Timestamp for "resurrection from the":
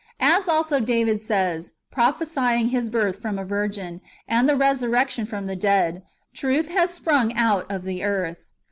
4.55-5.55